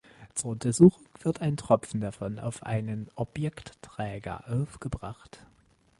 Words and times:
Zur 0.33 0.49
Untersuchung 0.53 1.03
wird 1.21 1.41
ein 1.41 1.57
Tropfen 1.57 2.01
davon 2.01 2.39
auf 2.39 2.63
einen 2.63 3.07
Objektträger 3.13 4.51
aufgebracht. 4.51 5.45